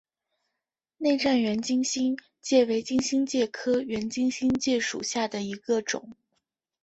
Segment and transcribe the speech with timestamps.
[0.97, 6.15] 内战圆金星介为金星介科圆金星介属下的一个种。